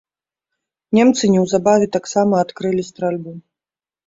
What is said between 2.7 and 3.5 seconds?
стральбу.